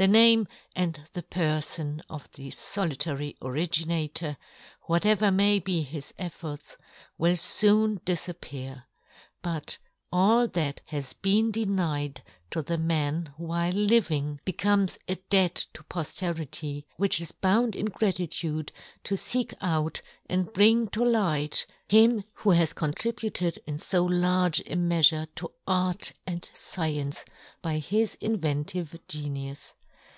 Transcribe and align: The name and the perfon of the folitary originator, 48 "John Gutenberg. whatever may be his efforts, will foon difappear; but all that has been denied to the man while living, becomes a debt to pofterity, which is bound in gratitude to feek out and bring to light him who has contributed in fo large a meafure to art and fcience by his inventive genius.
The 0.00 0.06
name 0.06 0.46
and 0.76 1.00
the 1.12 1.24
perfon 1.24 2.02
of 2.08 2.30
the 2.30 2.50
folitary 2.50 3.34
originator, 3.42 3.58
48 4.36 4.38
"John 4.38 4.38
Gutenberg. 4.38 4.40
whatever 4.82 5.30
may 5.32 5.58
be 5.58 5.82
his 5.82 6.14
efforts, 6.16 6.76
will 7.18 7.34
foon 7.34 7.98
difappear; 8.06 8.84
but 9.42 9.78
all 10.12 10.46
that 10.46 10.82
has 10.84 11.14
been 11.14 11.50
denied 11.50 12.22
to 12.52 12.62
the 12.62 12.78
man 12.78 13.34
while 13.36 13.72
living, 13.72 14.38
becomes 14.44 14.98
a 15.08 15.16
debt 15.16 15.66
to 15.74 15.82
pofterity, 15.82 16.84
which 16.96 17.20
is 17.20 17.32
bound 17.32 17.74
in 17.74 17.86
gratitude 17.86 18.70
to 19.02 19.16
feek 19.16 19.52
out 19.60 20.00
and 20.26 20.52
bring 20.52 20.86
to 20.90 21.04
light 21.04 21.66
him 21.88 22.22
who 22.34 22.50
has 22.52 22.72
contributed 22.72 23.58
in 23.66 23.78
fo 23.78 24.04
large 24.04 24.60
a 24.60 24.76
meafure 24.76 25.26
to 25.34 25.50
art 25.66 26.12
and 26.24 26.42
fcience 26.54 27.24
by 27.60 27.78
his 27.78 28.14
inventive 28.20 28.94
genius. 29.08 29.74